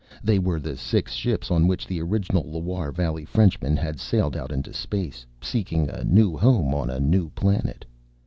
They 0.23 0.39
were 0.39 0.59
the 0.59 0.77
six 0.77 1.13
ships 1.13 1.51
on 1.51 1.67
which 1.67 1.85
the 1.85 2.01
original 2.01 2.41
Loire 2.49 2.91
Valley 2.91 3.23
Frenchmen 3.23 3.77
had 3.77 3.99
sailed 3.99 4.35
out 4.35 4.51
into 4.51 4.73
space, 4.73 5.27
seeking 5.43 5.91
a 5.91 6.03
home 6.37 6.73
on 6.73 6.89
a 6.89 6.99
new 6.99 7.29
planet. 7.29 7.85